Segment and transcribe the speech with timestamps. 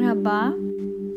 [0.00, 0.52] merhaba.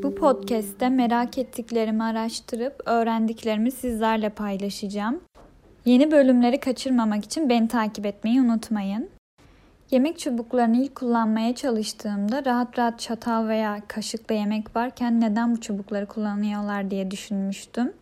[0.03, 5.19] Bu podcast'te merak ettiklerimi araştırıp öğrendiklerimi sizlerle paylaşacağım.
[5.85, 9.09] Yeni bölümleri kaçırmamak için beni takip etmeyi unutmayın.
[9.91, 16.05] Yemek çubuklarını ilk kullanmaya çalıştığımda rahat rahat çatal veya kaşıkla yemek varken neden bu çubukları
[16.05, 17.93] kullanıyorlar diye düşünmüştüm.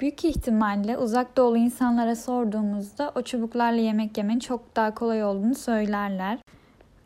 [0.00, 6.38] Büyük ihtimalle uzak doğulu insanlara sorduğumuzda o çubuklarla yemek yemenin çok daha kolay olduğunu söylerler.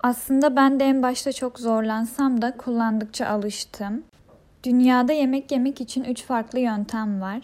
[0.07, 4.03] Aslında ben de en başta çok zorlansam da kullandıkça alıştım.
[4.65, 7.43] Dünyada yemek yemek için üç farklı yöntem var.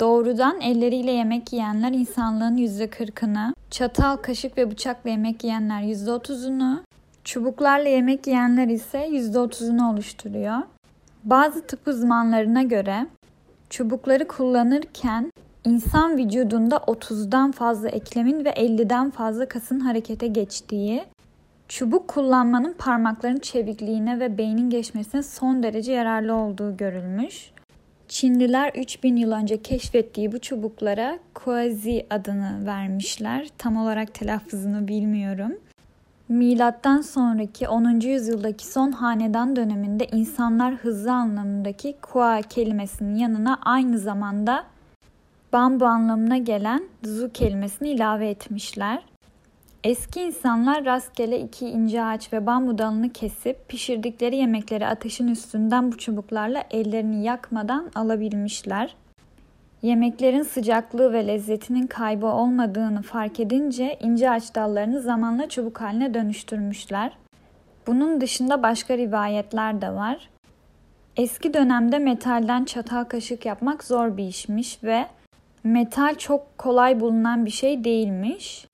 [0.00, 6.78] Doğrudan elleriyle yemek yiyenler insanlığın %40'ını, çatal, kaşık ve bıçakla yemek yiyenler %30'unu,
[7.24, 10.58] çubuklarla yemek yiyenler ise %30'unu oluşturuyor.
[11.24, 13.06] Bazı tıp uzmanlarına göre
[13.70, 15.32] çubukları kullanırken
[15.64, 21.04] insan vücudunda 30'dan fazla eklemin ve 50'den fazla kasın harekete geçtiği,
[21.68, 27.50] Çubuk kullanmanın parmakların çevikliğine ve beynin geçmesine son derece yararlı olduğu görülmüş.
[28.08, 33.48] Çinliler 3000 yıl önce keşfettiği bu çubuklara Kuazi adını vermişler.
[33.58, 35.52] Tam olarak telaffuzunu bilmiyorum.
[36.28, 38.00] Milattan sonraki 10.
[38.00, 44.64] yüzyıldaki son hanedan döneminde insanlar hızlı anlamındaki kua kelimesinin yanına aynı zamanda
[45.52, 49.02] bambu anlamına gelen zu kelimesini ilave etmişler.
[49.84, 55.98] Eski insanlar rastgele iki ince ağaç ve bambu dalını kesip pişirdikleri yemekleri ateşin üstünden bu
[55.98, 58.96] çubuklarla ellerini yakmadan alabilmişler.
[59.82, 67.12] Yemeklerin sıcaklığı ve lezzetinin kaybı olmadığını fark edince ince ağaç dallarını zamanla çubuk haline dönüştürmüşler.
[67.86, 70.30] Bunun dışında başka rivayetler de var.
[71.16, 75.06] Eski dönemde metalden çatal kaşık yapmak zor bir işmiş ve
[75.64, 78.66] metal çok kolay bulunan bir şey değilmiş.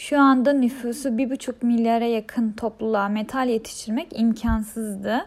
[0.00, 5.26] Şu anda nüfusu 1,5 milyara yakın topluluğa metal yetiştirmek imkansızdı.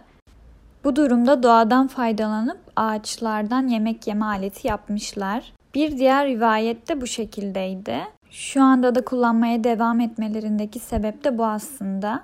[0.84, 5.54] Bu durumda doğadan faydalanıp ağaçlardan yemek yeme aleti yapmışlar.
[5.76, 7.98] Bir diğer rivayet de bu şekildeydi.
[8.30, 12.24] Şu anda da kullanmaya devam etmelerindeki sebep de bu aslında.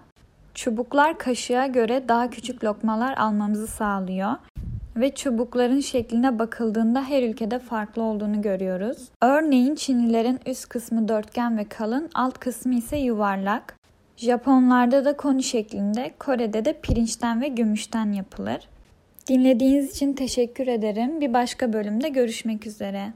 [0.54, 4.36] Çubuklar kaşığa göre daha küçük lokmalar almamızı sağlıyor
[4.96, 8.98] ve çubukların şekline bakıldığında her ülkede farklı olduğunu görüyoruz.
[9.22, 13.76] Örneğin Çinlilerin üst kısmı dörtgen ve kalın, alt kısmı ise yuvarlak.
[14.18, 18.70] Japonlarda da koni şeklinde, Kore'de de pirinçten ve gümüşten yapılır.
[19.30, 21.22] Dinlediğiniz için teşekkür ederim.
[21.22, 23.14] Bir başka bölümde görüşmek üzere.